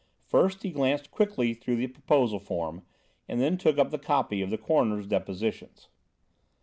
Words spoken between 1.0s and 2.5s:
quickly through the proposal